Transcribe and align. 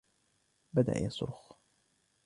بدأ 0.73 0.97
يصرخ. 0.97 1.53